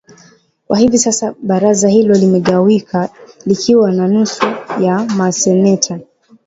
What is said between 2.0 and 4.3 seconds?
limegawika likiwa na